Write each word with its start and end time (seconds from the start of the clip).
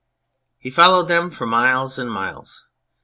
He 0.57 0.71
followed 0.71 1.07
them 1.09 1.29
for 1.29 1.45
miles 1.45 1.99
and 1.99 2.11
miles. 2.11 2.65